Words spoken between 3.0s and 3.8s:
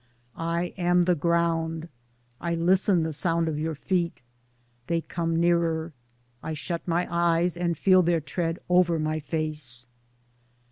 the sound of your